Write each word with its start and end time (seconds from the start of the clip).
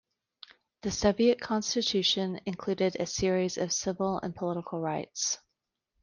The 0.81 0.89
Soviet 0.89 1.39
Constitution 1.39 2.39
included 2.47 2.95
a 2.99 3.05
series 3.05 3.59
of 3.59 3.71
civil 3.71 4.17
and 4.17 4.35
political 4.35 4.79
rights. 4.79 5.37